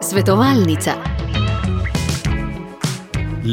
[0.00, 0.92] Svetovalnica.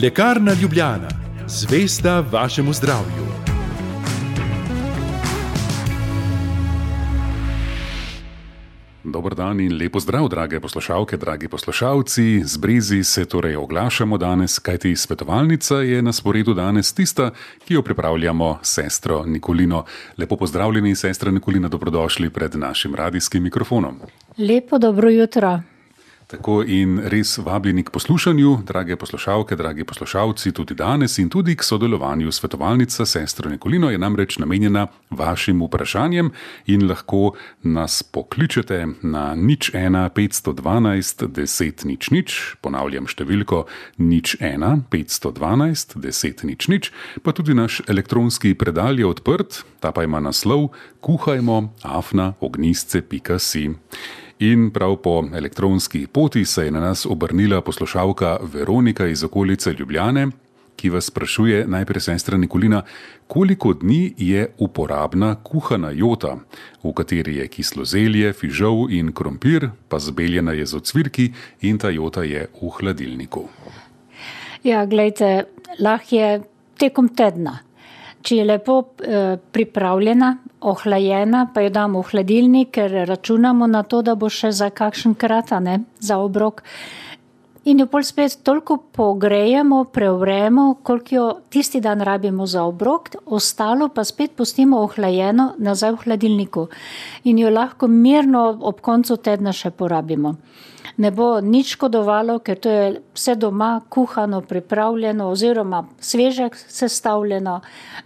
[0.04, 1.10] Lekarna Ljubljana,
[1.48, 3.25] zvesta vašemu zdravju.
[9.26, 12.44] Dobro dan in lepo zdrav, drage poslušalke, dragi poslušalci.
[12.46, 17.32] Z Brezi se torej oglašamo danes, kajti svetovalnica je na sporedu danes tista,
[17.66, 19.84] ki jo pripravljamo sestro Nikolino.
[20.18, 23.98] Lepo pozdravljeni, sestra Nikolina, dobrodošli pred našim radijskim mikrofonom.
[24.38, 25.60] Lepo dobro jutro.
[26.28, 31.64] Tako in res vabljeni k poslušanju, drage poslušalke, dragi poslušalci, tudi danes in tudi k
[31.64, 36.32] sodelovanju svetovalnica sestro Nikolino je namreč namenjena vašim vprašanjem
[36.66, 43.68] in lahko nas pokličete na nič 1 512 10 nič nič, ponavljam številko
[44.02, 50.04] nič 1 512 10 nič nič, pa tudi naš elektronski predal je odprt, ta pa
[50.04, 50.72] ima naslov
[51.06, 53.70] kuhajmo afna ognistce.si.
[54.40, 60.28] In prav po elektronski poti se je na nas obrnila poslušalka Veronika iz okolice Ljubljane,
[60.76, 62.82] ki vas sprašuje najprej sestra Nikolina,
[63.28, 66.36] koliko dni je uporabna kuhana jota,
[66.84, 71.90] v kateri je kislo zelje, fižol in krompir, pa zbeljena je z ocvirki in ta
[71.90, 73.48] jota je v hladilniku.
[74.64, 75.46] Ja, gledajte,
[75.80, 76.42] lahko je
[76.78, 77.60] tekom tedna.
[78.26, 80.32] Če je lepo eh, pripravljena,
[80.66, 85.14] ohlajena, pa jo damo v hladilnik, ker računamo na to, da bo še za kakšen
[85.14, 86.64] krat, ne, za obrok.
[87.70, 93.90] In jo pol spet toliko pogrejemo, prevremo, koliko jo tisti dan rabimo za obrok, ostalo
[93.94, 96.68] pa spet pustimo ohlajeno nazaj v hladilniku.
[97.30, 100.36] In jo lahko mirno ob koncu tedna še porabimo
[100.98, 107.62] ne bo nič škodovalo, ker to je vse doma kuhano, pripravljeno oziroma sveže sestavljeno,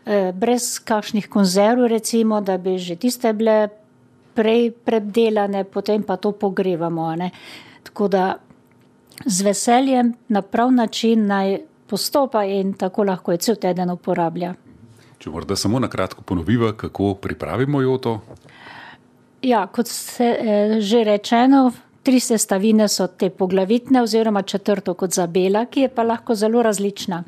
[0.05, 3.69] eh, brez kakšnih konzerv, recimo, da bi že tiste bile
[4.33, 7.15] prej predelane, potem pa to pogrevamo.
[7.15, 7.31] Ne?
[7.83, 8.37] Tako da
[9.25, 14.53] z veseljem na prav način naj postopa in tako lahko je cel teden uporablja.
[15.19, 18.19] Če morda samo na kratko ponoviva, kako pripravimo jo to?
[19.41, 21.71] Ja, kot se je že rečeno,
[22.03, 26.61] Tri sestavine so te poglavitne, oziroma četrto kot za bela, ki je pa lahko zelo
[26.63, 27.23] različna.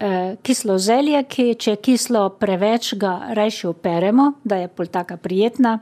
[0.00, 5.18] E, kislo zelje, ki če je kislo preveč, ga rajši operemo, da je pol taka
[5.20, 5.78] prijetna.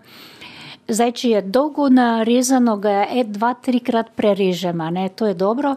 [0.89, 5.09] Zdaj, če je dolgo narezano, ga je dva, trikrat prerežemo, ne?
[5.15, 5.77] to je dobro.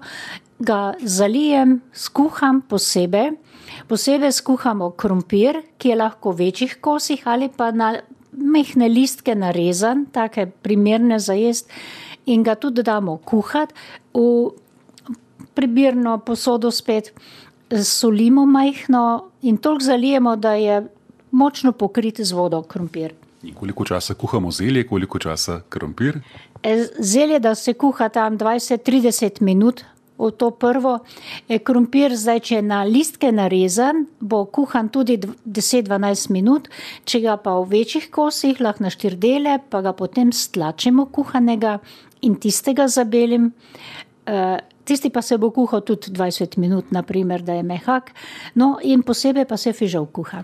[0.60, 3.36] Ga zalijem, skuham posebej.
[3.88, 7.94] Posebej skuhamo krompir, ki je lahko v večjih kosih ali pa na
[8.32, 11.70] mehne listke narezan, take primerne za jesti
[12.26, 13.74] in ga tudi damo kuhati
[14.14, 14.52] v
[15.54, 17.14] prebirno posodo, spet
[17.84, 20.88] solimo majhno in toliko zalijemo, da je
[21.32, 23.14] močno pokrit z vodo krompir.
[23.44, 26.20] In koliko časa kuhamo zelje, koliko časa krompir?
[26.64, 29.84] E, zelje, da se kuha tam 20-30 minut.
[30.18, 31.00] V to prvo
[31.50, 36.68] je krompir, zdaj, če je na listke narezan, bo kuhan tudi 10-12 minut,
[37.10, 41.80] če ga pa v večjih kosih, lahko na štiri dele, pa ga potem stlačimo kuhanega
[42.22, 43.52] in tistega zabelim.
[44.28, 48.12] Uh, tisti pa se bo kuhal tudi 20 minut, naprimer, da je mehak,
[48.56, 50.44] no in posebej pa se fižol kuha.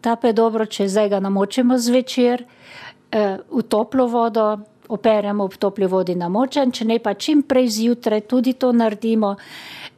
[0.00, 4.56] Ta pa je dobro, če zdaj ga namočimo zvečer uh, v toplo vodo,
[4.88, 9.36] operemo v topli vodi namočen, če ne pa čim prej zjutraj tudi to naredimo.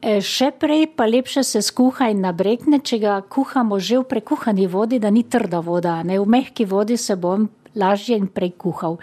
[0.01, 4.99] Še prej pa lepše se skuha in nabrekne, če ga kuhamo že v prekuhani vodi,
[4.99, 8.99] da ni trda voda, ne v mehki vodi se bom lažje in prej kuhal.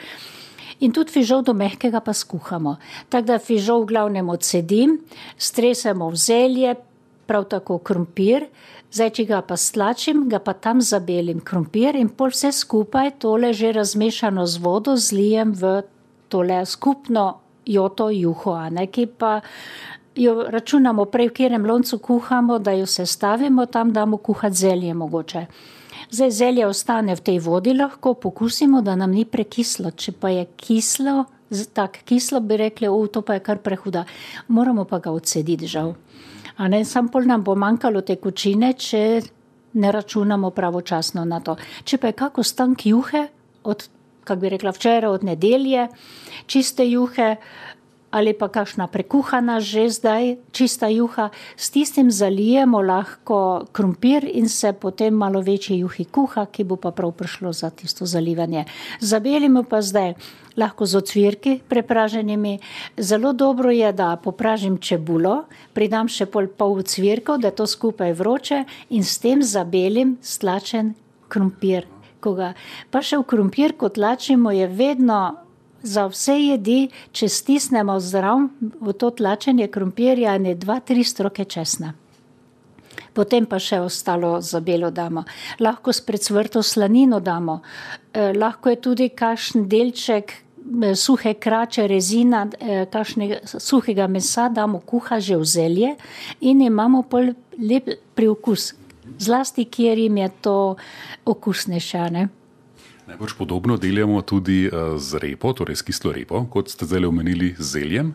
[0.79, 2.77] In tudi fižol do mehkega pa skuhamo.
[3.09, 4.99] Tako da fižol v glavnem odsedim,
[5.37, 6.75] stresemo v zelje,
[7.27, 8.45] prav tako krompir,
[8.93, 13.51] zdaj če ga pa stlačim, ga pa tam zabelim krompir in pol vse skupaj tole
[13.53, 15.81] že razmešano z vodo zlijem v
[16.29, 19.41] tole skupno joto juho, a ne ki pa.
[20.17, 25.43] Jo računamo prej, v katerem loncu kuhamo, da jo sestavimo, tam damo kuhati zelje mogoče.
[26.11, 29.91] Zdaj zelje ostane v tej vodi, lahko pokusimo, da nam ni prekislo.
[29.91, 31.25] Če pa je kislo,
[31.75, 34.05] tako kislo bi rekli, v to pa je kar prehuda.
[34.47, 35.95] Moramo pa ga odsediti, žal.
[36.57, 39.21] A ne, sam pol nam bo manjkalo te kočine, če
[39.77, 41.57] ne računamo pravočasno na to.
[41.83, 43.27] Če pa je kako stank juhe,
[43.67, 43.83] od,
[44.23, 45.89] kak bi rekla včeraj, od nedelje,
[46.47, 47.35] čiste juhe,
[48.11, 54.73] ali pa kakšna prekuhana že zdaj, čista juha, s tistim zalijemo lahko krompir in se
[54.73, 58.65] potem malo večji juhi kuha, ki bo pa prav prišlo za tisto zalivanje.
[58.99, 60.13] Zabelimo pa zdaj
[60.57, 62.59] lahko z ocvirki prepraženimi.
[62.97, 68.63] Zelo dobro je, da popražim čebulo, pridam še pol pol cvirkov, da to skupaj vroče
[68.89, 70.95] in s tem zabelim stlačen
[71.27, 71.85] krompir.
[72.17, 72.55] Koga.
[72.89, 75.46] Pa še v krompir, kot lačimo, je vedno
[75.87, 76.79] za vse jedi,
[77.11, 81.93] če stisnemo zdrav v to tlačenje krompirja, ne dva, tri stroke česna.
[83.17, 85.23] Potem pa še ostalo za belo damo.
[85.63, 87.61] Lahko s predsvrto slanino damo,
[88.13, 94.83] eh, lahko je tudi kakšen delček eh, suhe krače, rezina, eh, kakšnega suhega mesa damo
[94.85, 95.95] kuha že v zelje
[96.41, 98.73] in imamo pol lep priokus.
[99.17, 100.75] Zlasti, kjer jim je to
[101.25, 102.09] okusnejše.
[102.11, 102.29] Ne?
[103.07, 107.53] Najbolj podobno delamo tudi eh, z repo, torej s kislo repo, kot ste zdaj omenili
[107.55, 108.11] z zeljem.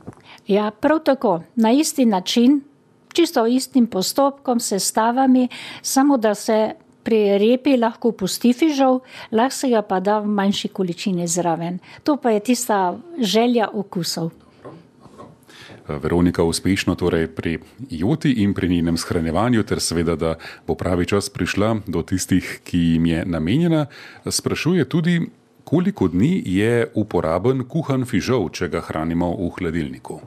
[0.46, 2.60] Ja, prav tako, na isti način,
[3.12, 5.48] čisto istim postopkom, sestavami,
[5.82, 9.00] samo da se pri repi lahko pusti fižol,
[9.32, 11.78] lahko se ga pa da v manjši količini zraven.
[12.04, 14.30] To pa je tista želja okusov.
[15.88, 17.58] Veronika uspešno torej pri
[17.90, 20.34] joti in pri njenem shranjevanju, ter seveda, da
[20.66, 23.86] bo pravi čas prišla do tistih, ki jim je namenjena,
[24.26, 25.20] sprašuje tudi,
[25.64, 30.20] koliko dni je uporaben kuhan fižol, če ga hranimo v hladilniku.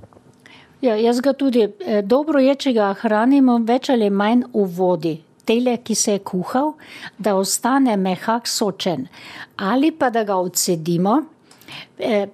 [0.81, 5.16] Ja, jaz ga tudi eh, dobro je, če ga hranimo več ali manj v vodi.
[5.46, 6.72] Tele, ki se je kuhal,
[7.22, 9.06] da ostane mehak sočen,
[9.62, 11.19] ali pa da ga odsedimo,
[12.00, 12.25] eh,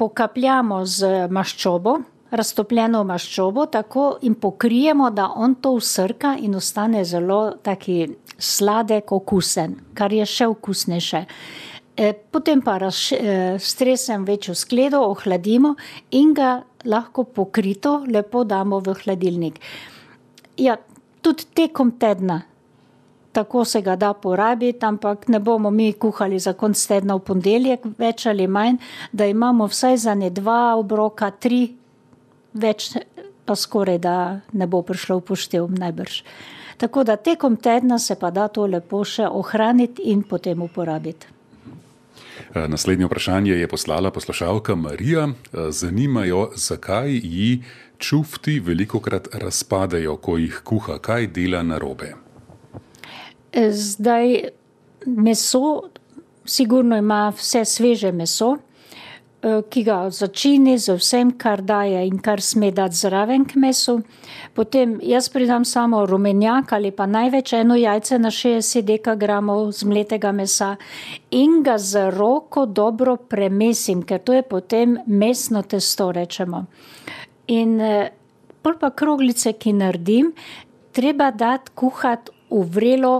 [0.00, 1.98] pokapljamo z maščobo,
[2.30, 8.08] raztopljeno maščobo, tako in pokrijemo, da on to usrka in ostane zelo taki
[8.38, 11.24] sladek, okusen, kar je še okusnejše.
[11.98, 15.74] E, potem pa e, stresem večjo skledo, ohladimo
[16.10, 19.58] in ga lahko pokrito lepo damo v hladilnik.
[20.56, 20.76] Ja,
[21.20, 22.42] tudi tekom tedna.
[23.32, 27.84] Tako se ga da porabiti, ampak ne bomo mi kuhali za konc tedna v ponedeljek,
[27.98, 28.78] več ali manj,
[29.12, 31.77] da imamo vsaj za ne dva obroka, tri
[32.52, 32.92] več
[33.44, 36.22] pa skoraj da ne bo prišlo v poštev najbrž.
[36.78, 41.26] Tako da tekom tedna se pa da to lepo še ohraniti in potem uporabiti.
[42.54, 45.28] Eh, naslednje vprašanje je poslala poslušalka Marija.
[45.28, 47.62] Eh, zanimajo, zakaj ji
[47.98, 52.14] čufti veliko krat razpadajo, ko jih kuha, kaj dela narobe.
[53.52, 54.48] Eh, zdaj,
[55.06, 55.82] meso,
[56.44, 58.56] sigurno ima vse sveže meso,
[59.40, 64.00] ki ga začini z vsem, kar daje in kar sme dati zraven k mesu.
[64.54, 70.74] Potem jaz pridam samo rumenjak ali pa največ eno jajce na 60 dekagramov zmletega mesa
[71.30, 76.66] in ga z roko dobro premesim, ker to je potem mesno testo, rečemo.
[77.46, 78.10] In eh,
[78.62, 80.34] pol pa kroglice, ki naredim,
[80.90, 83.14] treba dati kuhati v vrelo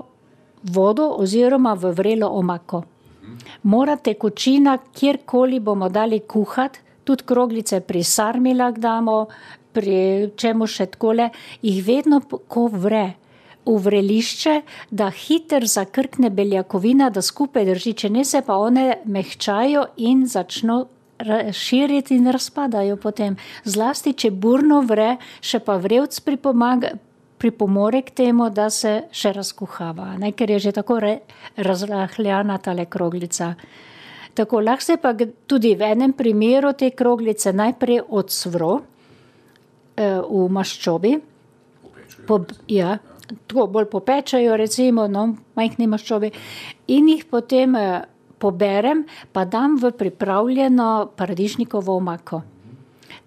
[0.66, 2.97] vodo oziroma v vrelo omako
[3.62, 9.26] mora tekočina, kjerkoli bomo dali kuhati, tudi kroglice pri sarmilah damo,
[9.72, 11.30] pri čemu še takole,
[11.62, 13.06] jih vedno ko vre.
[13.68, 14.52] V vrelišče,
[14.96, 20.86] da hiter zakrkne beljakovina, da skupaj drži, če ne se pa one mehčajo in začno
[21.52, 23.36] širiti in razpadajo potem.
[23.64, 26.94] Zlasti, če burno vre, še pa vrevc pripomaga,
[27.38, 30.32] pripomore k temu, da se še razkuhava, ne?
[30.32, 30.98] ker je že tako
[31.56, 33.54] razrahljena ta kroglica.
[34.34, 35.14] Tako lahko se pa
[35.46, 38.80] tudi v enem primeru te kroglice najprej odsvro
[39.96, 41.14] eh, v maščobi.
[42.26, 42.98] Po, ja,
[43.46, 46.30] tako bolj popečajo, recimo, no, majhni maščobi,
[46.94, 48.04] in jih potem eh,
[48.38, 52.42] poberem, pa dam v pripravljeno paradižnikovo omako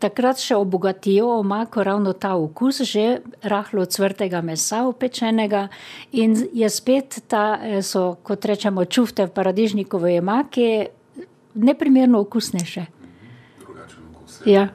[0.01, 5.67] takrat še obogatijo omako ravno ta okus, že rahlo cvrtega mesa upečenega
[6.12, 10.70] in je spet ta, eh, so, kot rečemo, čufte v paradižnikovi omaki,
[11.53, 12.86] neprimerno okusnejše.
[13.60, 14.41] Drugačen okus.
[14.46, 14.70] Ja.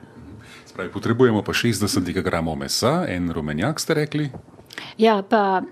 [0.66, 4.30] Spravi, potrebujemo pa 60 gramov mesa, en rumenjak ste rekli.
[5.00, 5.62] Ja, pa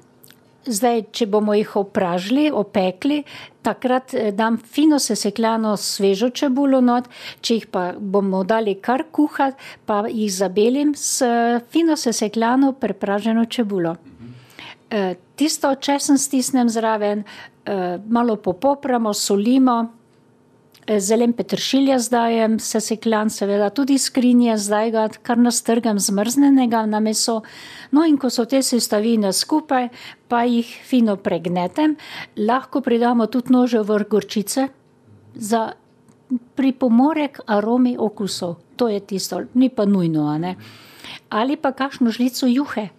[0.67, 3.21] Zdaj, če bomo jih opražili, opekli,
[3.65, 7.11] takrat eh, dam fino sesekljano svežo čebulo not,
[7.45, 13.45] če jih pa bomo dali kar kuhati, pa jih zabelim s eh, fino sesekljano prepraženo
[13.45, 13.97] čebulo.
[14.95, 17.25] E, tisto česen stisnem zraven,
[18.07, 19.79] malo popopramo, solimo.
[20.87, 27.41] Eh, zelen petršilja zdajem, sesekljan, seveda tudi skrinje, zdaj ga kar nastrgam zmrznenega na meso.
[27.91, 29.89] No in ko so te sestavine skupaj,
[30.29, 31.97] pa jih fino pregnetem,
[32.37, 34.67] lahko pridamo tudi nože vrh gorčice
[35.35, 35.63] za
[36.55, 38.57] pripomorek aromi okusov.
[38.77, 40.57] To je tisto, ni pa nujno, ne?
[41.31, 42.91] Ali pa kakšno žlico juhe.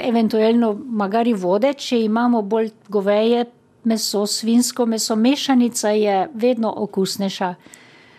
[0.00, 3.44] Eventualno magari vode, če imamo bolj goveje,
[3.84, 7.54] meso, svinsko meso, mešanica je vedno okusnejša.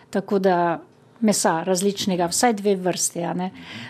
[0.10, 0.80] Tako da
[1.20, 3.20] mesa različnega, vsaj dve vrsti.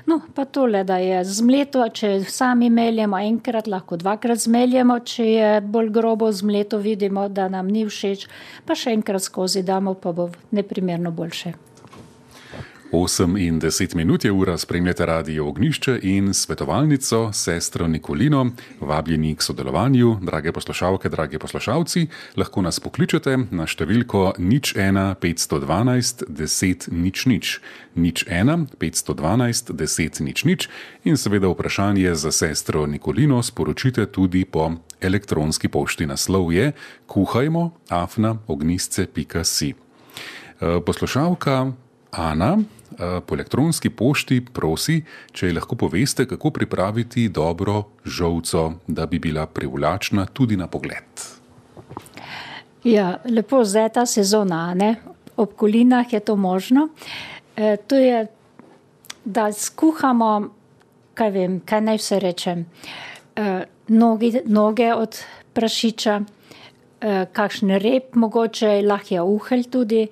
[0.06, 5.62] No, pa tole, da je zmleto, če sami meljemo enkrat, lahko dvakrat zmeljemo, če je
[5.62, 8.28] bolj grobo zmleto, vidimo, da nam ni všeč,
[8.66, 11.54] pa še enkrat skozi damo, pa bo neprimerno boljše.
[12.92, 19.42] 8 in 10 minut je ura, spremljate radio Ognišče in svetovalnico, sestro Nikolino, vabljeni k
[19.42, 27.26] sodelovanju, drage poslušalke, dragi poslušalci, lahko nas pokličete na številko nič 1 512 10 nič
[27.26, 27.60] nič,
[27.94, 30.70] nič 1 512 10 nič nič
[31.06, 36.10] in seveda vprašanje za sestro Nikolino sporočite tudi po elektronski pošti.
[36.10, 36.74] Naslov je
[37.06, 39.74] kuhajmo afna ognisce.si.
[40.60, 41.72] Poslušalka
[42.12, 49.06] Ana Eh, po elektronski pošti prosi, če ji lahko poveste, kako pripraviti dobro žolco, da
[49.06, 51.24] bi bila privlačna tudi na pogled.
[52.84, 54.96] Ja, lepo zdaj ta sezona, ne?
[55.40, 56.90] ob kolinah je to možno.
[57.56, 58.28] E, to je,
[59.26, 60.50] da skuhamo,
[61.14, 62.66] kaj vem, kaj naj vse rečem,
[63.36, 65.20] e, nogi, noge od
[65.54, 70.08] prašiča, e, kakšen rep, mogoče lahja uhelj tudi,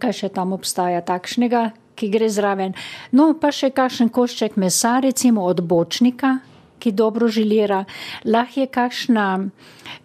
[0.00, 2.76] kaj še tam obstaja takšnega, ki gre zraven.
[3.16, 6.38] No, pa še kakšen košček mesa, recimo od bočnika,
[6.78, 7.84] ki dobro žilira.
[8.28, 9.26] Lahko je kakšna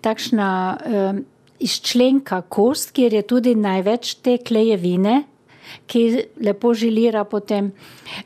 [0.01, 1.25] takšna um,
[1.59, 5.23] izčlenka kost, kjer je tudi največ te klejevine,
[5.87, 6.01] ki
[6.43, 7.69] lepo žilira potem.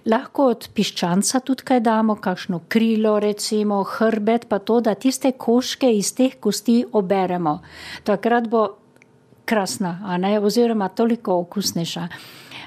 [0.10, 5.92] Lahko od piščanca tudi kaj damo, kakšno krilo, recimo hrbet, pa to, da tiste koške
[5.94, 7.60] iz teh kosti oberemo.
[8.08, 8.66] Takrat bo
[9.46, 12.08] krasna, oziroma toliko okusnejša.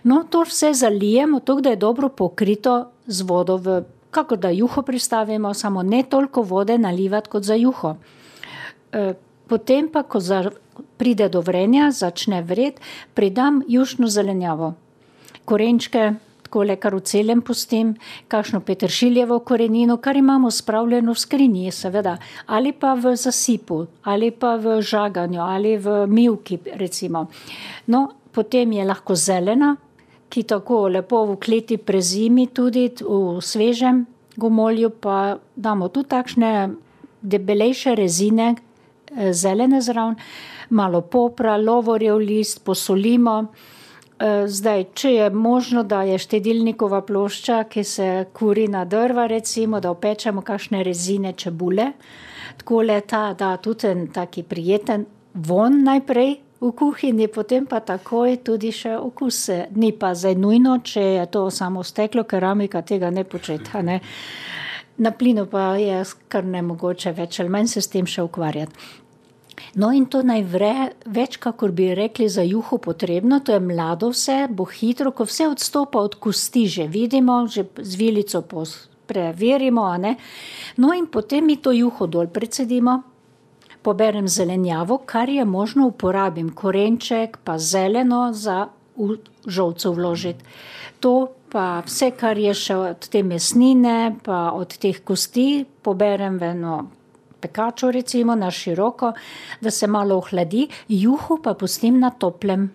[0.04, 4.82] No, to vse zalijemo, tako da je dobro pokrito z vodo, v, kako da juho
[4.82, 7.96] pristavimo, samo ne toliko vode nalivati kot za juho.
[8.92, 9.14] E,
[9.48, 10.50] potem pa, ko za,
[10.96, 12.80] pride do vrenja, začne vred,
[13.14, 14.74] pridam jušno zelenjavo,
[15.44, 16.12] korenčke,
[16.48, 17.92] tako le kar v celem pustim,
[18.28, 24.56] kakšno petršiljevo korenino, kar imamo spravljeno v skrinji, seveda, ali pa v zasipu, ali pa
[24.56, 27.26] v žaganju, ali v milki, recimo.
[27.86, 29.76] No, potem je lahko zelena,
[30.28, 36.72] ki tako lepo v kleti prezimi, tudi v svežem gomolju, pa damo tu takšne
[37.20, 40.16] debelejše rezine, eh, zelene zraven,
[40.70, 43.52] malo popra, lovorjev list, posolimo.
[44.18, 49.80] Eh, zdaj, če je možno, da je štedilnikova plošča, ki se kuri na drva, recimo,
[49.80, 51.92] da opečemo kakšne rezine čebule,
[52.56, 58.72] tako leta, da tudi en taki prijeten von najprej v kuhinji, potem pa takoj tudi
[58.74, 59.50] še okus.
[59.78, 63.82] Ni pa zdaj nujno, če je to samo steklo, keramika tega ne početa.
[63.82, 64.00] Ne.
[64.98, 68.74] Na plinu pa je kar ne mogoče več ali manj se s tem še ukvarjati.
[69.74, 70.74] No, in to naj vre
[71.06, 75.48] več, kakor bi rekli, za juho potrebno, to je mlado vse, bo hitro, ko vse
[75.48, 78.42] odstopa od kosti, že vidimo, že z vilico
[79.06, 79.86] preverimo.
[80.76, 83.02] No, in potem mi to juho dol predsedimo,
[83.82, 90.44] poberem zelenjavo, kar je možno uporabim, korenček, pa zeleno za v žolco vložiti.
[91.00, 96.52] To pa vse, kar je še od te mesnine, pa od teh kosti, poberem v
[96.52, 96.74] eno
[97.40, 99.12] pekaču, recimo na široko,
[99.60, 102.70] da se malo ohladi, juho pa pustim na toplem.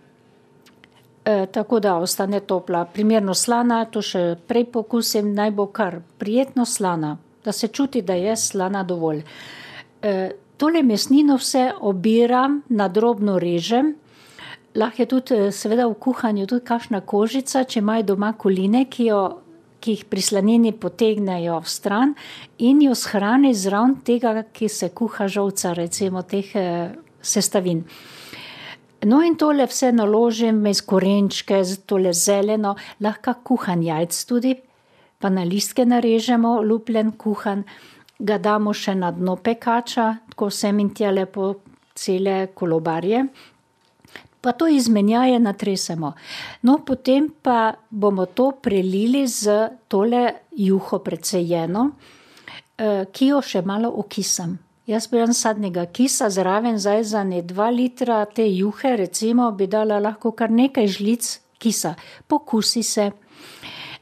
[1.26, 6.66] E, tako da ostane topla, primerno slana, to še prej pokusim, naj bo kar prijetno
[6.66, 9.22] slana, da se čuti, da je slana dovolj.
[10.02, 13.96] E, tole mesnino vse obiram, na drobno režem.
[14.76, 19.22] Lahko je tudi, seveda, v kuhanju tudi kakšna kožica, če imajo doma koline, ki jo
[19.84, 22.14] ki jih pri slanini potegnejo stran
[22.58, 27.84] in jo shrani zraven tega, ki se kuha žolca, recimo teh eh, sestavin.
[29.04, 34.54] No, in tole vse naložim iz korenčke, tole zeleno, lahko kuhan jajc tudi,
[35.20, 37.66] pa na listke narežemo, lupljen kuhan,
[38.20, 41.50] ga damo še na dno pekača, tako sem in tja lepo
[41.96, 43.26] cele kolobarje,
[44.44, 46.14] pa to izmenjaje natresemo.
[46.62, 51.92] No, potem pa bomo to prelili z tole juho precejeno,
[52.78, 54.60] eh, ki jo še malo okisam.
[54.86, 59.68] Jaz bi dan sadnega kisa zraven, zdaj za ne dva litra te juhe, recimo, bi
[59.68, 61.96] dala lahko kar nekaj žlic kisa,
[62.28, 63.12] pokusi se.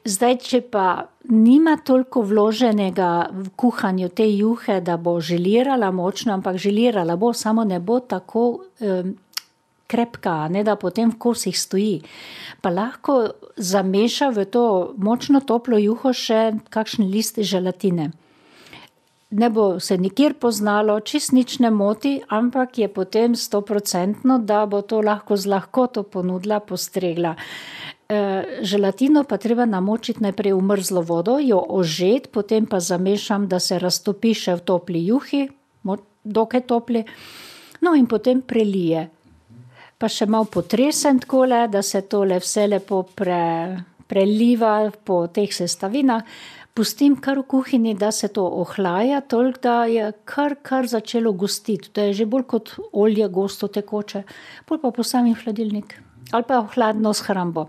[0.05, 6.57] Zdaj, če pa nima toliko vloženega v kuhanju te juhe, da bo želirala močno, ampak
[6.57, 8.47] želirala bo, samo ne bo tako
[8.81, 9.13] um,
[9.91, 11.99] krepka, ne da potem v kosih stoji.
[12.63, 14.65] Pa lahko zameša v to
[14.97, 18.11] močno toplo juho še kakšen list želatine.
[19.31, 24.81] Ne bo se nikjer poznalo, čist nič ne moti, ampak je potem stoprocentno, da bo
[24.83, 27.35] to lahko z lahkoto ponudila, postregla.
[28.61, 33.79] želatino pa treba namočiti najprej v mrzlo vodo, jo ožet, potem pa zamešam, da se
[33.79, 35.47] raztopi še v topli juhi,
[36.23, 37.03] dokaj topli,
[37.81, 39.09] no in potem prelije.
[40.01, 43.43] Pa še malo potresem takole, da se tole vse lepo pre,
[44.09, 46.25] preliva po teh sestavinah.
[46.73, 51.91] Pustim kar v kuhinji, da se to ohlaja, toliko da je kar, kar začelo gostiti,
[51.93, 54.23] da je že bolj kot olje gosto tekoče.
[54.65, 55.99] Pol pa postavim hladilnik
[56.31, 57.67] ali pa hladno shrambo.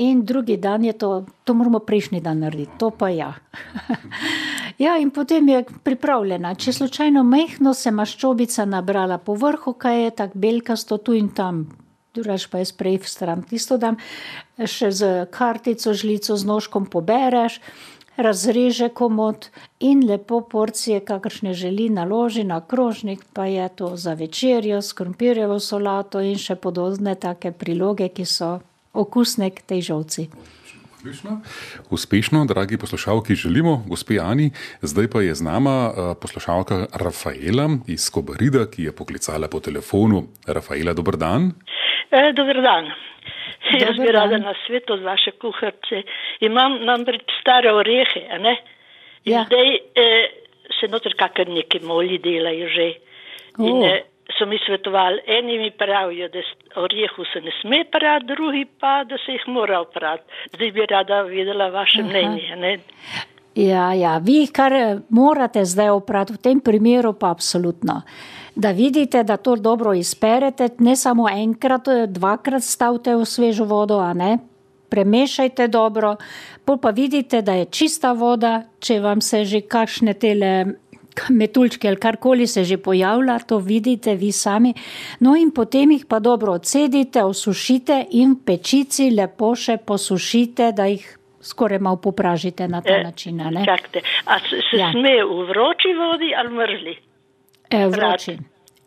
[0.00, 3.34] In drugi dan je to, to moramo prejšnji dan narediti, to pa ja.
[4.80, 6.54] ja, in potem je pripravljena.
[6.56, 11.66] Če slučajno mehko se maščobica nabrala po vrhu, kaj je tako belkasto tu in tam,
[12.16, 13.44] drugač pa je sprej v stran.
[13.44, 14.00] Tisto dam
[14.58, 17.60] še z kartico, žlico, z nožkom pobereš,
[18.20, 19.48] razreže komod
[19.80, 25.60] in lepo porcije, kakršne želi, naloži na krožnik, pa je to za večerjo, s krompirjevo
[25.60, 28.58] solato in še podobne take priloge, ki so
[28.92, 30.28] okusne k tej žovci.
[31.00, 31.40] Uspešno.
[31.90, 34.50] Uspešno, dragi poslušalki, želimo, gospe Ani.
[34.82, 40.22] Zdaj pa je z nama eh, poslušalka Rafaela iz Kobarida, ki je poklicala po telefonu.
[40.46, 41.52] Rafaela, dober dan.
[42.10, 42.92] E, dober dan.
[43.80, 46.02] Jaz bi rada na svetu z vaše kuharce.
[46.40, 48.54] Imam namreč stare orehe, ne?
[49.24, 49.46] Ja.
[49.48, 49.68] Zdaj
[50.04, 50.28] eh,
[50.80, 52.88] se noter kakor neki moli delajo že.
[53.56, 53.68] Oh.
[53.68, 54.04] In eh,
[54.38, 56.42] so mi svetovali, eni mi pravijo, da
[56.80, 60.22] orehu se ne sme prati, drugi pa, da se jih mora oprati.
[60.54, 62.08] Zdaj bi rada videla vaše Aha.
[62.08, 62.78] mnenje, ne?
[63.54, 64.72] Ja, ja, vi kar
[65.10, 68.02] morate zdaj oprati, v tem primeru pa absolutno
[68.60, 74.12] da vidite, da to dobro izperete, ne samo enkrat, dvakrat stavite v svežo vodo, a
[74.12, 74.38] ne.
[74.88, 76.16] Premešajte dobro,
[76.82, 80.64] pa vidite, da je čista voda, če vam se že kakšne tele
[81.28, 84.74] metulčke ali karkoli se že pojavlja, to vidite vi sami.
[85.20, 91.16] No in potem jih pa dobro odsedite, osušite in pečici lepo še posušite, da jih
[91.40, 93.38] skoraj malo popražite na ta e, način.
[93.64, 94.90] Čakajte, a se, se ja.
[94.92, 96.96] sme v vroči vodi ali mrzli?
[97.70, 98.38] E, vroči.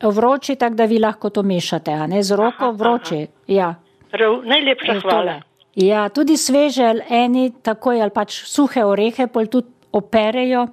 [0.04, 3.16] Vroči, tako da vi lahko to mešate, a ne z roko aha, vroči.
[3.16, 3.28] Aha.
[3.48, 3.74] Ja.
[4.12, 5.42] Prav, najlepša e, hvala.
[5.76, 10.68] Ja, tudi sveže, eni takoj ali pač suhe orehe, pol tudi operejo,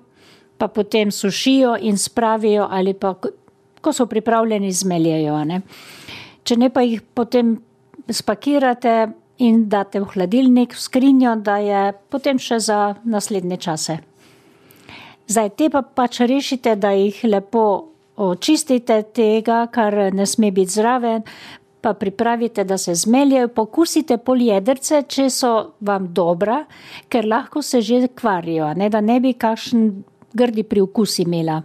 [0.61, 3.15] pa potem sušijo in spravijo ali pa,
[3.81, 5.39] ko so pripravljeni, zmeljejo.
[5.45, 5.63] Ne?
[6.45, 7.57] Če ne pa jih potem
[8.11, 8.95] spakirate
[9.41, 13.97] in date v hladilnik, v skrinjo, da je potem še za naslednje čase.
[15.31, 17.65] Zdaj te pa pač rešite, da jih lepo
[18.21, 21.25] očistite tega, kar ne sme biti zraven,
[21.81, 26.65] pa pripravite, da se zmeljejo, pokusite poljedrce, če so vam dobra,
[27.09, 29.87] ker lahko se že kvarijo, ne, da ne bi kakšen
[30.33, 31.63] grdi priokus imela.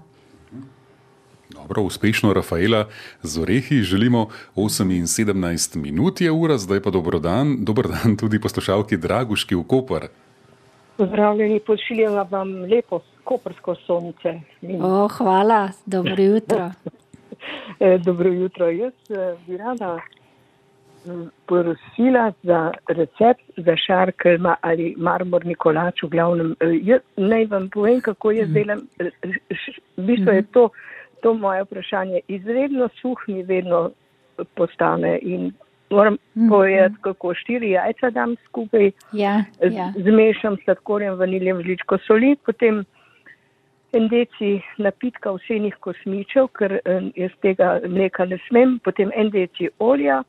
[1.49, 2.85] Dobro, uspešno, Rafaela,
[3.23, 8.17] z orehi želimo 8 in 17 minut je ura, zdaj pa dobro dan, dober dan
[8.17, 10.07] tudi poslušalki Draguški v Koper.
[10.97, 14.39] Pozdravljeni, pošiljam vam lepo koprsko sonce.
[14.81, 16.71] O, hvala, dobro jutro.
[17.79, 18.69] E, dobro jutro.
[18.69, 19.99] Jaz e, bi rada
[21.47, 26.55] prosila za recept za šarkelma ali marmorni kolač v glavnem.
[26.59, 28.53] E, jaz naj vam povem, kako jaz mhm.
[28.53, 28.81] delam.
[29.97, 30.51] V bistvu je mhm.
[30.51, 30.69] to,
[31.21, 32.19] to moje vprašanje.
[32.27, 33.91] Izredno suh mi vedno
[34.55, 35.53] postane in
[35.89, 36.49] moram -hmm.
[36.49, 38.91] povedati, kako štiri jajca dam skupaj.
[39.11, 39.93] Ja, ja.
[39.97, 42.85] Zmešam sladkorjem, vaniljem, žličko soli, potem
[43.93, 46.79] en deci napitka vsenih kosmičev, ker
[47.15, 50.23] jaz tega mleka ne smem, potem en deci olja,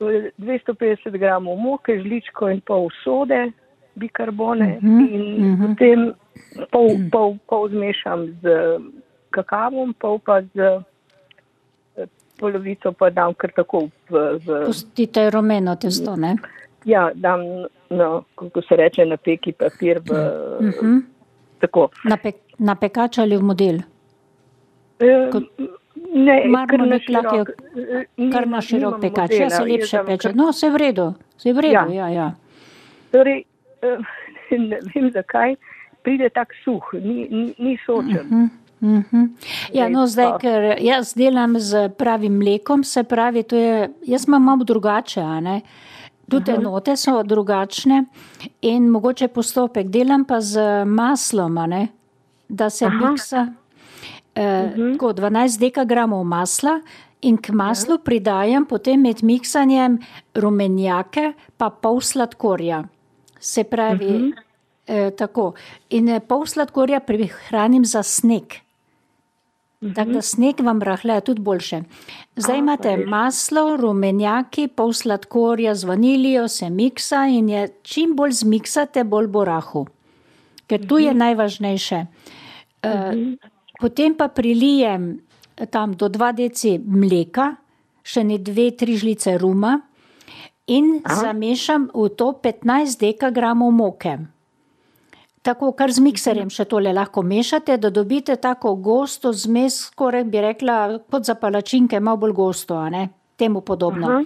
[0.00, 3.52] 250 gramov moke, žličko in pol sode,
[3.94, 5.14] bikarbone mm -hmm.
[5.14, 5.68] in mm -hmm.
[5.68, 6.14] potem
[6.70, 8.48] pol, pol, pol zmešam z
[9.30, 10.82] kakavom, pol pa z
[12.38, 14.38] polovico pa dam kar tako v.
[14.46, 14.64] v...
[14.66, 16.36] Pustite rumeno testo, ne?
[16.84, 17.40] Ja, dam,
[17.90, 20.10] no, kako se reče, na peki papir v.
[20.10, 21.02] Uh -huh.
[21.58, 21.88] Tako.
[22.04, 23.78] Na, pe, na pekač ali v model?
[24.98, 25.30] E,
[26.14, 29.36] ne, kar na širok, e, kar na širok pekač.
[29.40, 30.32] Ja, se lepše peče.
[30.34, 32.08] No, se v redu, se v redu, ja, ja.
[32.08, 32.28] ja.
[33.12, 33.44] Torej,
[34.70, 35.56] ne vem zakaj,
[36.02, 38.26] pride tak suh, ni, ni, ni sočen.
[38.26, 38.48] Uh -huh.
[38.80, 39.28] Mm -hmm.
[39.72, 44.64] Ja, no, zdaj, ker jaz delam z pravim mlekom, se pravi, je, jaz imam malo
[44.64, 45.20] drugače.
[46.30, 46.60] Tudi uh -huh.
[46.60, 48.04] enote so drugačne
[48.60, 51.58] in mogoče postopek delam pa z maslom,
[52.48, 53.10] da se Aha.
[53.10, 53.46] miksa
[54.34, 55.14] eh, uh -huh.
[55.14, 56.80] 12 dekagramov masla
[57.20, 58.04] in k maslu uh -huh.
[58.04, 59.98] pridajam potem med miksanjem
[60.34, 62.84] rumenjake pa pol sladkorja.
[63.40, 64.32] Se pravi, uh -huh.
[64.86, 65.54] eh, tako.
[65.90, 68.64] In eh, pol sladkorja prihranim za sneg.
[69.94, 71.82] Tako da sneg vam rahlja tudi boljše.
[72.36, 79.04] Zdaj imate maslo, rumenjaki, pol sladkorja z vanilijo, se miksa in je čim bolj zmiksate,
[79.04, 79.86] bolj bo rahu.
[80.66, 82.06] Ker tu je najvažnejše.
[82.84, 82.90] Uh,
[83.84, 85.20] potem pa prilijem
[85.68, 87.52] tam do 2 deci mleka,
[88.00, 89.76] še ne 2-3 žlice ruma
[90.72, 91.28] in Aha.
[91.28, 94.16] zamešam v to 15 dekagramov moke.
[95.44, 100.40] Tako, kar z mikserjem še tole lahko mešate, da dobite tako gosto zmes, skoraj bi
[100.40, 103.12] rekla, kot za palačinke, malo bolj gosto, ne?
[103.36, 104.08] temu podobno.
[104.08, 104.24] Aha.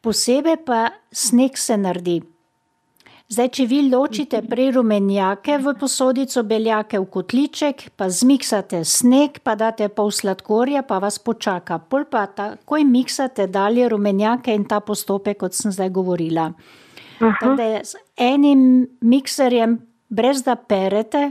[0.00, 2.22] Posebej pa sneg se naredi.
[3.28, 9.52] Zdaj, če vi ločite prej rumenjake v posodico, beljake v kotliček, pa zmiksate sneg, pa
[9.52, 11.76] date pol sladkorja, pa vas počaka.
[11.76, 16.46] Pol pa takoj miksate dalje rumenjake in ta postopek, kot sem zdaj govorila.
[17.20, 19.76] Z enim mikserjem,
[20.08, 21.26] brez da perete,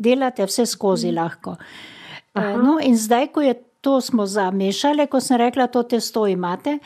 [0.00, 1.58] delate vse skozi lahko.
[2.32, 2.56] Aha.
[2.56, 6.78] No, in zdaj, ko je to smo zamešali, ko sem rekla, to testo imate,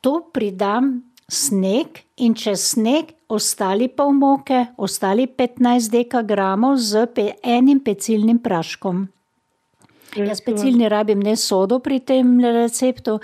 [0.00, 0.94] to pridam
[1.28, 9.06] sneg in čez sneg ostali pol moke, ostali 15 dekagramov z pe, enim pecilnim praškom.
[10.16, 13.20] Jaz pecilni rabim ne sodo pri tem receptu.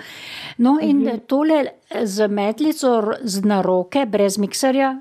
[0.57, 1.25] No in mhm.
[1.27, 1.65] tole
[2.03, 4.95] z metlico z na roke, brez mikserja,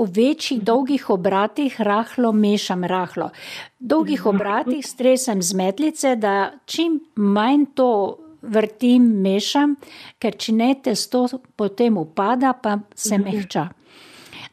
[0.00, 3.30] v večjih dolgih obratih rahlo mešam rahlo.
[3.78, 9.76] Dolgih obratih stresem z metlice, da čim manj to vrtim, mešam,
[10.18, 11.26] ker če ne testo
[11.56, 13.24] potem upada, pa se mhm.
[13.28, 13.68] mehča.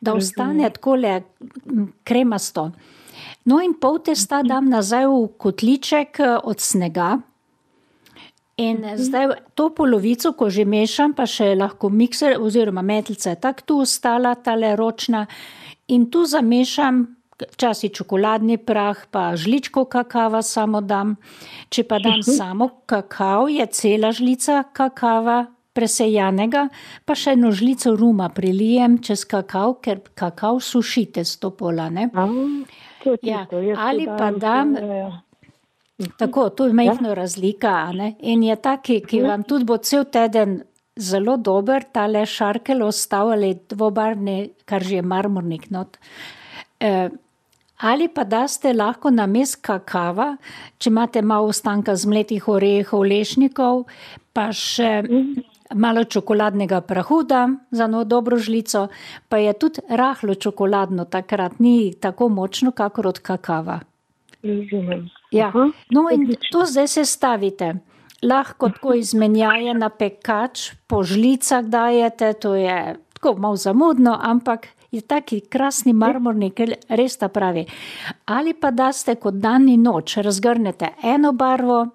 [0.02, 1.22] Da ostane tako le
[2.04, 2.72] kremasto.
[3.46, 7.18] No, in pol testa dam nazaj v kotliček eh, od snega.
[8.58, 8.98] In mhm.
[8.98, 13.80] zdaj to polovico, ko že mešam, pa še lahko mikser oziroma metlica je tako tu
[13.86, 15.28] ostala, ta le ročna.
[15.94, 17.06] In tu zamešam
[17.38, 21.16] včasih čokoladni prah, pa žličko kakava samo dam.
[21.70, 22.34] Če pa dam mhm.
[22.34, 25.46] samo kakav, je cela žlica kakava
[25.78, 26.68] presejanega,
[27.06, 31.92] pa še eno žlico ruma prilijem čez kakav, ker kakav sušite stopola.
[33.22, 33.46] Ja,
[33.78, 34.74] ali pa dam.
[36.18, 37.18] Tako, to je majhna ja.
[37.18, 37.76] razlika.
[38.20, 39.30] In je taki, ki ja.
[39.32, 40.60] vam tudi bo cel teden
[40.98, 45.70] zelo dober, ta le šarkel ostal ali dvobarvni, kar že je marmornik.
[45.74, 45.98] Not.
[46.80, 47.10] E,
[47.78, 50.32] Ali pa da ste lahko na mest kakava,
[50.82, 53.84] če imate malo ostanka zmletih orehov, lešnikov,
[54.34, 55.04] pa še
[55.73, 58.88] malo čokoladnega prahu, da za eno dobro žlico,
[59.30, 63.80] pa je tudi rahlo čokoladno, takrat ni tako močno, kakor od kakava.
[65.32, 65.51] Ja.
[65.91, 67.75] No, in to zdaj se stavite.
[68.23, 75.01] Lahko tako izmenjaje na pekač, po žlicah dajete, to je tako malo zamudno, ampak je
[75.01, 77.65] taki krasni marmorni, ker res ta pravi.
[78.25, 81.86] Ali pa da ste kot dan in noč, razgrnete eno barvo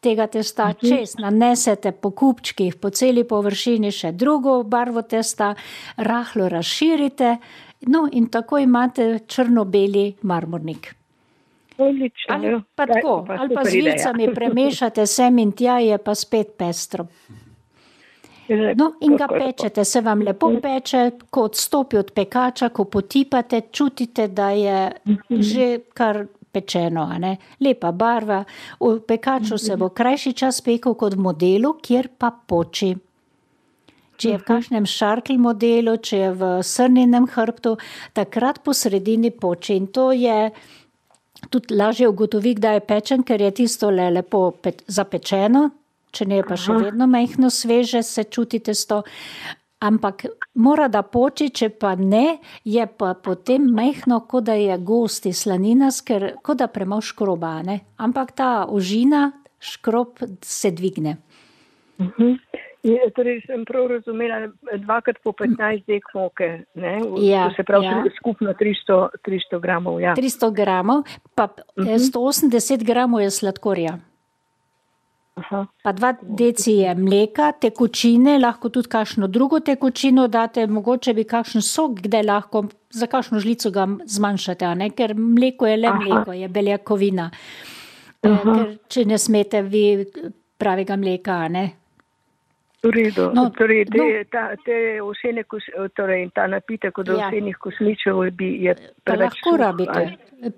[0.00, 0.88] tega testa, mhm.
[0.88, 5.54] čez nanesete po kupčkih, po celi površini še drugo barvo testa,
[5.96, 7.36] rahlo razširite,
[7.88, 10.94] no in tako imate črno-beli marmornik.
[11.78, 16.56] Odlično, ali pa tako, ali pa z žilcami premešate sem in tja je pa spet
[16.58, 17.06] pestro.
[18.48, 24.28] No, in ga pečete, se vam lepo peče, ko odstopi od pekača, ko potipate, čutite,
[24.28, 25.42] da je mhm.
[25.42, 26.24] že kar
[26.58, 27.06] pečeno.
[27.60, 28.44] Lepa barva.
[28.80, 32.94] V pekaču se bo krajši čas pekel kot v modelu, kjer pa poči.
[34.18, 34.48] Če je v mhm.
[34.50, 37.76] kakšnem šarkl modelu, če je v srnjenem hrbtu,
[38.18, 39.78] takrat po sredini poči.
[39.78, 40.50] In to je
[41.50, 44.50] tudi lažje ugotoviti, da je pečen, ker je tisto le lepo
[44.86, 45.68] zapečeno,
[46.10, 49.04] če ne je pa še vedno majhno sveže, se čutite s to.
[49.80, 55.30] Ampak mora da poči, če pa ne, je pa potem majhno, kot da je gosti
[55.32, 57.60] slanina, ker kot da premalo škroba.
[57.62, 57.78] Ne?
[57.96, 59.28] Ampak ta ožina,
[59.62, 61.16] škrob se dvigne.
[61.98, 62.12] Uh mhm.
[62.22, 62.64] -huh.
[62.82, 66.62] Je, torej, sem prav razumela, dvakrat po 15 dek moke,
[67.18, 68.04] ja, se pravi ja.
[68.20, 70.00] skupno 300, 300 gramov.
[70.00, 70.14] Ja.
[70.14, 71.02] 300 gramov,
[71.34, 71.98] pa uh -huh.
[71.98, 73.98] 180 gramov je sladkorja.
[75.38, 75.62] Aha.
[75.84, 81.62] Pa dva deci je mleka, tekočine, lahko tudi kakšno drugo tekočino date, mogoče bi kakšen
[81.62, 85.98] sok, kde lahko za kakšno žlico ga zmanjšate, ker mleko je le Aha.
[86.04, 87.30] mleko, je beljakovina.
[88.22, 89.84] E, ker, če ne smete vi
[90.58, 91.68] pravega mleka, ne.
[92.82, 93.30] V redu.
[93.34, 95.42] No, torej, te, no, ta, te osene,
[95.98, 97.26] torej, ta napitek od ja.
[97.26, 99.34] osenih kosmičev bi je preveč.
[99.34, 100.04] Lahko rabite,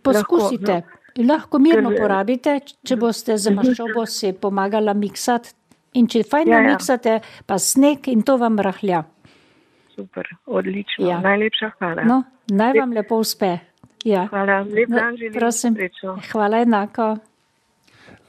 [0.04, 0.82] poskusite.
[0.82, 0.99] Lahko, no.
[1.18, 5.56] Lahko mirno porabite, če boste z maščobo si pomagali miksati.
[5.98, 6.74] In če fajn ja, ja.
[6.74, 9.02] miksate, pa sneg in to vam rahlja.
[9.96, 11.08] Super, odlično.
[11.08, 11.18] Ja.
[11.24, 12.04] Najlepša hvala.
[12.06, 12.22] No,
[12.54, 13.56] naj vam lepo uspe.
[14.06, 14.28] Ja.
[14.30, 15.34] Hvala, lep dan želim.
[15.34, 15.76] Prosim,
[16.30, 17.16] hvala enako.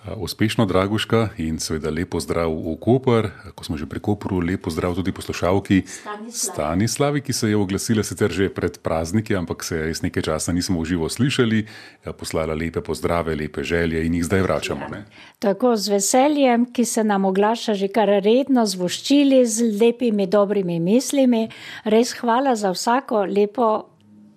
[0.01, 3.29] Uspešno, Draguška, in seveda lepo zdrav v Koper.
[3.53, 6.33] Ko smo že pri Koperu, lepo zdrav tudi poslušalki Stanislavi.
[6.33, 10.81] Stanislavi, ki se je oglasila sicer že pred prazniki, ampak se res nekaj časa nismo
[10.81, 11.65] v živo slišali,
[12.05, 14.89] Ja, poslala lepe pozdrave, lepe želje in jih zdaj vračamo.
[14.89, 15.05] Ne?
[15.39, 20.79] Tako z veseljem, ki se nam oglaša že kar redno z voščili, z lepimi, dobrimi
[20.79, 21.45] mislimi.
[21.85, 23.69] Res hvala za vsako lepo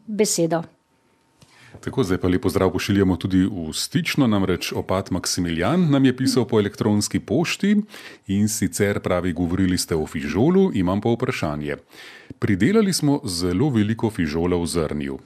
[0.07, 0.74] besedo.
[1.85, 6.47] Tako, zdaj pa lepo zdrav pošiljamo tudi v stično, namreč opat Maksimilijan nam je pisal
[6.49, 7.77] po elektronski pošti
[8.27, 11.77] in sicer pravi, govorili ste o fižolu, imam pa vprašanje.
[12.39, 15.19] Pridelali smo zelo veliko fižola v zrnju.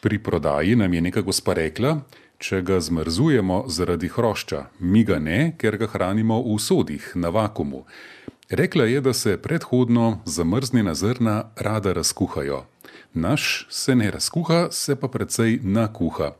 [0.00, 2.00] Pri prodaji nam je neka gospa rekla,
[2.38, 7.84] če ga zmrzujemo zaradi hrošča, mi ga ne, ker ga hranimo v sodih, na vakumu.
[8.50, 12.64] Rekla je, da se predhodno zamrznjena zrna rada razkuhajo.
[13.14, 16.32] Naš se ne razkuha, se pa precej nakuha.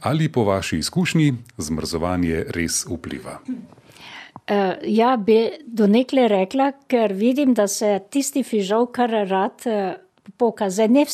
[0.00, 3.38] Ali po vaši izkušnji zmrzovanje res vpliva?
[3.46, 9.94] Uh, ja, bi do nekle rekla, ker vidim, da se tisti fižol kar rad uh,
[10.36, 10.88] pokaže.
[10.88, 11.06] Ne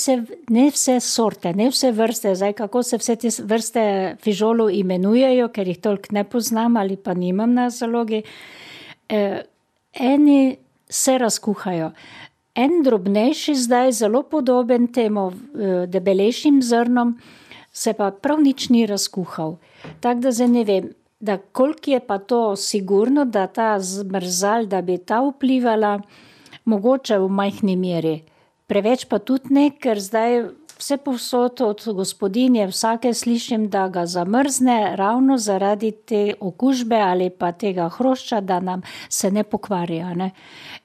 [0.48, 3.85] ne vse sorte, ne vse vrste, zdaj kako se vse te vrste
[4.22, 8.22] fižolov imenujejo, ker jih toliko ne poznam ali pa nimam na zalogi.
[9.12, 9.38] Uh,
[9.94, 10.57] eni
[10.88, 11.92] se razkuhajo.
[12.55, 15.35] En drobnejši, zdaj zelo podoben temu uh,
[15.87, 17.15] debelejšim zrnom,
[17.73, 19.57] se pa prav nič ni razkuhal.
[20.01, 20.89] Tako da zdaj ne vem,
[21.21, 26.01] da koliko je pa to sigurno, da ta zmrzal, da bi ta vplivala,
[26.65, 28.17] mogoče v majhni meri.
[28.67, 34.97] Preveč pa tudi ne, ker zdaj vse povsod od gospodinje vsake slišim, da ga zamrzne
[34.97, 40.14] ravno zaradi te okužbe ali pa tega hrošča, da nam se ne pokvarja.
[40.14, 40.31] Ne?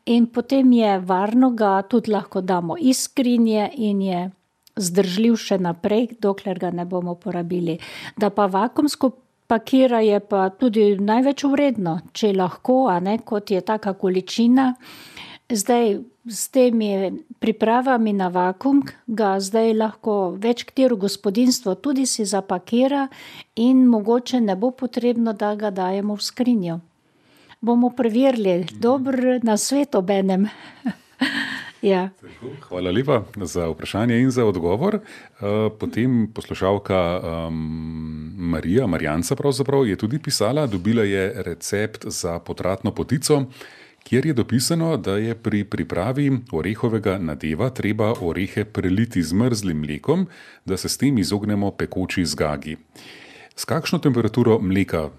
[0.06, 4.32] In potem je varno ga tudi lahko damo iz skrinje in je
[4.76, 7.78] zdržljiv še naprej, dokler ga ne bomo porabili.
[8.18, 9.12] Da pa vakumsko
[9.48, 14.74] pakira je pa tudi največ vredno, če lahko, a ne kot je taka količina.
[15.50, 23.08] Zdaj s temi pripravami na vakum ga zdaj lahko več katero gospodinstvo tudi si zapakira
[23.56, 26.80] in mogoče ne bo potrebno, da ga dajemo v skrinjo.
[27.62, 30.48] Bomo preverili, dober na svet obenem.
[31.82, 32.10] ja.
[32.68, 35.00] Hvala lepa za vprašanje in za odgovor.
[35.80, 43.46] Potem poslušalka um, Marija, Marjanca pravzaprav je tudi pisala, dobila je recept za potratno potico,
[44.06, 50.28] kjer je dopisano, da je pri pripravi orehovega nadeva treba orehe preliti z mrzlim mlekom,
[50.66, 52.78] da se s tem izognemo pekoči zgagi.
[53.56, 55.10] S kakšno temperaturo mleka,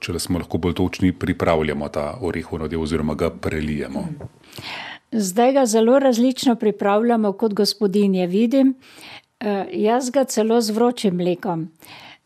[0.00, 4.06] če smo lahko bolj točni, pripravljamo ta orehov nadev oziroma ga prelijemo?
[5.12, 8.74] Zdaj ga zelo različno pripravljamo, kot gospodinje vidim.
[9.72, 11.68] Jaz ga celo z vročim mlekom.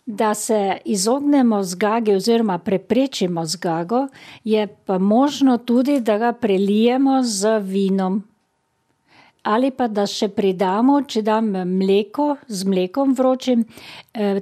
[0.07, 4.07] Da se izognemo zgagi oziroma preprečimo zgago,
[4.45, 8.23] je pa možno tudi, da ga prelijemo z vinom.
[9.43, 13.65] Ali pa da še pridamo, če dam mleko z mlekom vročim,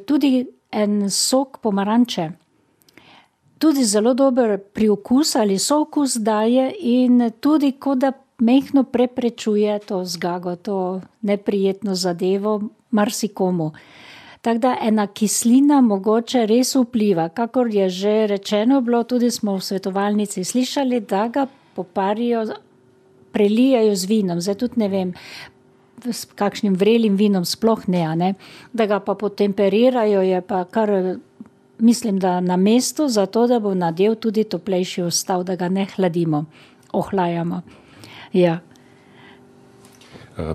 [0.07, 2.29] tudi en sok pomaranče.
[3.59, 10.57] Tudi zelo dober priokus ali sookus daje in tudi kot da majhno preprečuje to zgago,
[10.57, 13.73] to neprijetno zadevo marsikomu.
[14.45, 19.65] Tako da ena kislina mogoče res vpliva, kakor je že rečeno bilo, tudi smo v
[19.65, 22.45] svetovalnici slišali, da ga poparijo,
[23.33, 25.15] prelijajo z vinom, zdaj tudi ne vem,
[26.05, 28.35] s kakšnim vrelim vinom sploh ne, ne.
[28.73, 30.93] Da ga pa potemperirajo, je pa kar,
[31.79, 36.45] mislim, da na mestu, zato da bo nadev tudi toplejši ostal, da ga ne hladimo,
[36.93, 37.63] ohlajamo.
[38.33, 38.61] Ja.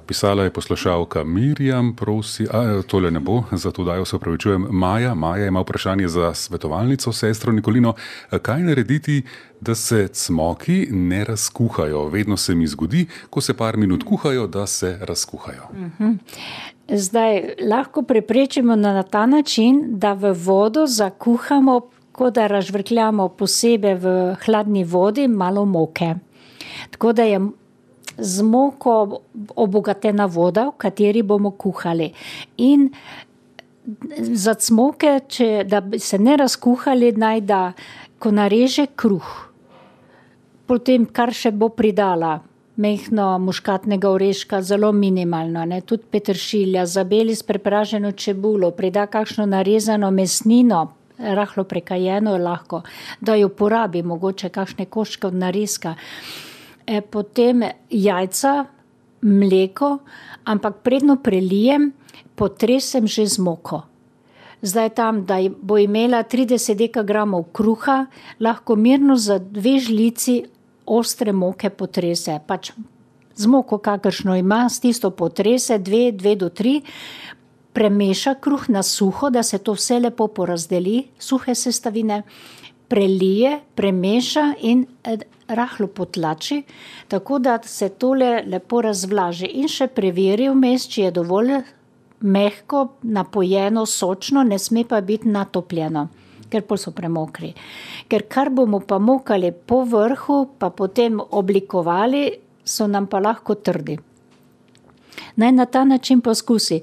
[0.08, 4.68] Pisala je poslušalka Mirjam, prosi, a tole ne bo, zato dajo se upravičujem.
[4.72, 7.94] Maja, Maja ima vprašanje za svetovalnico, sestro Nikolino.
[8.42, 9.22] Kaj narediti,
[9.62, 12.08] da se cmoki ne razkuhajo?
[12.08, 15.64] Vedno se mi zgodi, ko se par minut kuhajo, da se razkuhajo.
[16.88, 24.36] Zdaj lahko preprečimo na ta način, da v vodo zakuhamo, kot da razžvrkljamo posebej v
[24.46, 26.16] hladni vodi malo moke.
[26.92, 27.40] Tako da je
[28.20, 29.22] z moko
[29.56, 32.12] obogatena voda, v kateri bomo kuhali.
[32.58, 32.90] In
[34.20, 37.62] za cmoke, če, da bi se ne razkuhali, naj da,
[38.20, 39.30] ko nareže kruh,
[40.68, 42.40] potem kar še bo pridala,
[42.80, 50.12] majhno muškatnega oreška, zelo minimalno, ne, tudi peteršilja, zabeli s prepraženo čebulo, prida kakšno narezano
[50.12, 50.86] mesnino,
[51.20, 52.84] rahlo prekajeno lahko,
[53.22, 55.96] da jo porabi, mogoče kakšne koščke od narezka.
[57.10, 58.66] Potem jajca,
[59.22, 60.00] mleko,
[60.46, 61.92] ampak predno prelijem,
[62.36, 63.86] potresem že z moko.
[64.62, 68.06] zdaj tam, da bo imela 30 dekagramov kruha,
[68.40, 70.44] lahko mirno za dve žlici
[70.86, 72.40] ostre moke potrese.
[72.48, 72.72] Pač
[73.36, 76.82] z moko, kakršno ima, s tisto potrese, dve, dve do tri,
[77.74, 82.24] premeša kruh na suho, da se to vse lepo porazdeli, suhe sestavine,
[82.90, 86.64] prelije, premeša in eh, rahlo potlači,
[87.08, 91.54] tako da se tole lepo razvlaži in še preveri vmes, če je dovolj
[92.22, 96.08] mehko, napojeno, sočno, ne sme pa biti natopljeno,
[96.50, 97.54] ker pa so premokri.
[98.10, 102.26] Ker kar bomo pa mokali po vrhu, pa potem oblikovali,
[102.66, 103.98] so nam pa lahko trdi.
[105.36, 106.82] Naj na ta način poskusi.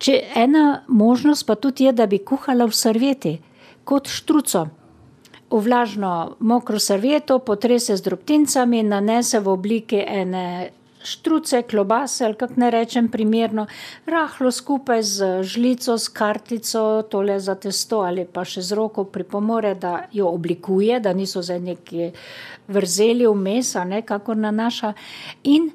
[0.00, 3.38] Če ena možnost pa tudi je, da bi kuhala v servieti,
[3.84, 4.66] kot štruco.
[5.50, 10.70] V vlažno mokro servieto potrese z drobtincami, nanese v obliki ene
[11.02, 13.66] štruce, klobase ali kako ne rečem primerno,
[14.06, 19.74] rahlo skupaj z žlico, s kartico, tole za testo ali pa še z roko pripomore,
[19.74, 22.10] da jo oblikuje, da niso za neki
[22.68, 24.92] vrzeli vmes, ne kako na naša
[25.42, 25.70] in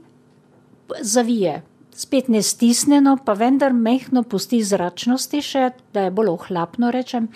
[1.02, 1.64] zavije.
[1.96, 7.30] Spet ne stisneno, pa vendar mehko pusti zračnosti še, da je bolj ohlapno rečem,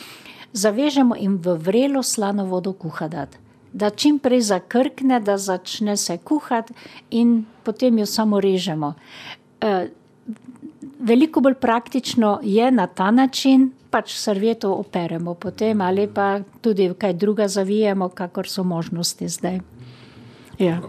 [0.54, 6.74] zavežemo in v vrelo slano vodo kuhati da čim prej zakrkne, da začne se kuhati,
[7.10, 8.94] in potem jo samo režemo.
[9.62, 9.88] E,
[11.00, 17.14] veliko bolj praktično je na ta način, pač servieto operemo, potem ali pa tudi kaj
[17.14, 19.60] druga zavijemo, kakor so možnosti zdaj.
[20.60, 20.82] Ja.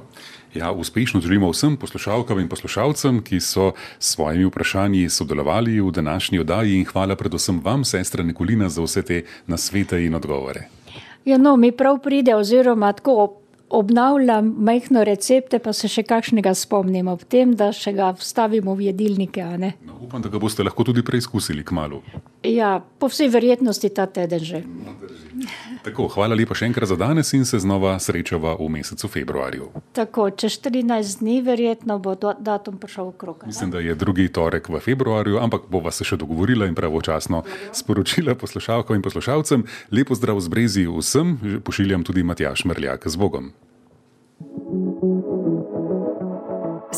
[0.55, 6.39] Ja, uspešno želimo vsem poslušalkam in poslušalcem, ki so s svojimi vprašanji sodelovali v današnji
[6.39, 10.67] oddaji, in hvala predvsem vam, sestra Nikolina, za vse te nasvete in odgovore.
[11.25, 13.40] Ja, no, mi prav pride, oziroma tako
[13.71, 18.91] obnavljam majhno recepte, pa se še kakšnega spomnimo, v tem, da še ga vstavimo v
[18.91, 19.47] jedilnike.
[19.87, 22.03] No, upam, da ga boste lahko tudi preizkusili k malu.
[22.47, 24.63] Ja, po vsej verjetnosti ta teden že.
[24.67, 24.97] No,
[25.85, 29.71] tako, hvala lepa še enkrat za danes in se znova srečava v mesecu februarju.
[29.97, 33.47] Tako, čez 14 dni verjetno bo datum prišel v krog.
[33.47, 37.45] Mislim, da je drugi torek v februarju, ampak bova se še dogovorila in pravočasno
[37.77, 39.65] sporočila poslušalkam in poslušalcem.
[39.95, 43.53] Lepo zdrav z brezi vsem, pošiljam tudi Matjaš Mrljak z Bogom.